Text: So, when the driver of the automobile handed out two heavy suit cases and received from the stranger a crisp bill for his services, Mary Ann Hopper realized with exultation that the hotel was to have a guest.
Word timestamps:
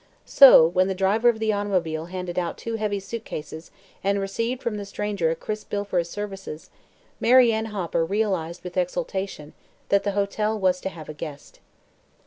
So, 0.25 0.65
when 0.65 0.87
the 0.87 0.95
driver 0.95 1.29
of 1.29 1.37
the 1.37 1.53
automobile 1.53 2.05
handed 2.05 2.39
out 2.39 2.57
two 2.57 2.73
heavy 2.77 2.99
suit 2.99 3.23
cases 3.23 3.69
and 4.03 4.19
received 4.19 4.63
from 4.63 4.77
the 4.77 4.83
stranger 4.85 5.29
a 5.29 5.35
crisp 5.35 5.69
bill 5.69 5.85
for 5.85 5.99
his 5.99 6.09
services, 6.09 6.71
Mary 7.19 7.53
Ann 7.53 7.65
Hopper 7.65 8.03
realized 8.03 8.63
with 8.63 8.77
exultation 8.77 9.53
that 9.89 10.01
the 10.03 10.13
hotel 10.13 10.59
was 10.59 10.81
to 10.81 10.89
have 10.89 11.07
a 11.07 11.13
guest. 11.13 11.59